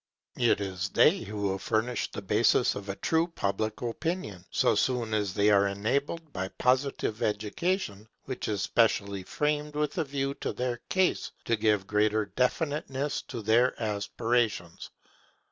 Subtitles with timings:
[0.39, 5.13] It is they who will furnish the basis of a true public opinion, so soon
[5.13, 10.53] as they are enabled by Positive education, which is specially framed with a view to
[10.53, 14.89] their case, to give greater definiteness to their aspirations.